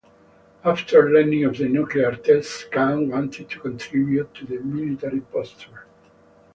After 0.65 1.11
learning 1.11 1.45
of 1.45 1.59
the 1.59 1.67
nuclear 1.69 2.15
test, 2.15 2.71
Khan 2.71 3.07
wanted 3.11 3.51
to 3.51 3.59
contribute 3.59 4.33
to 4.33 4.47
the 4.47 4.57
military 4.57 5.19
posture. 5.21 5.85